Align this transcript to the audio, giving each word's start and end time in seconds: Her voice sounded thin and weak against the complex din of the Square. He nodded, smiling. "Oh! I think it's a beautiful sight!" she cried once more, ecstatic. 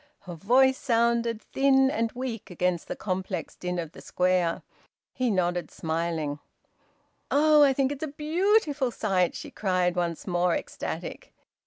Her 0.21 0.33
voice 0.33 0.79
sounded 0.79 1.39
thin 1.43 1.91
and 1.91 2.11
weak 2.13 2.49
against 2.49 2.87
the 2.87 2.95
complex 2.95 3.55
din 3.55 3.77
of 3.77 3.91
the 3.91 4.01
Square. 4.01 4.63
He 5.13 5.29
nodded, 5.29 5.69
smiling. 5.69 6.39
"Oh! 7.29 7.61
I 7.61 7.73
think 7.73 7.91
it's 7.91 8.01
a 8.01 8.07
beautiful 8.07 8.89
sight!" 8.89 9.35
she 9.35 9.51
cried 9.51 9.95
once 9.95 10.25
more, 10.25 10.55
ecstatic. 10.55 11.33